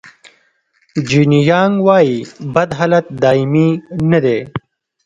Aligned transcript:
جیني 1.07 1.39
یانګ 1.49 1.75
وایي 1.87 2.17
بد 2.53 2.69
حالت 2.77 3.05
دایمي 3.21 3.69
نه 4.11 4.19
دی. 4.23 4.39